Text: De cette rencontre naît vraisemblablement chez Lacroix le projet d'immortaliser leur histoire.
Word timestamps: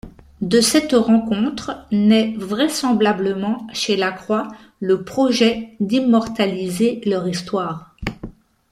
De 0.41 0.61
cette 0.61 0.93
rencontre 0.93 1.85
naît 1.91 2.33
vraisemblablement 2.35 3.67
chez 3.71 3.95
Lacroix 3.95 4.47
le 4.79 5.03
projet 5.05 5.75
d'immortaliser 5.79 7.01
leur 7.05 7.27
histoire. 7.27 7.93